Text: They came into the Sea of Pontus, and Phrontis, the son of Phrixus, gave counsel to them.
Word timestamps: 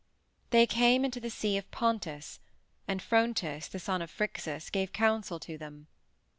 They 0.49 0.65
came 0.65 1.05
into 1.05 1.19
the 1.19 1.29
Sea 1.29 1.57
of 1.57 1.69
Pontus, 1.69 2.39
and 2.87 3.03
Phrontis, 3.03 3.67
the 3.69 3.77
son 3.77 4.01
of 4.01 4.09
Phrixus, 4.09 4.71
gave 4.71 4.93
counsel 4.93 5.39
to 5.41 5.59
them. 5.59 5.85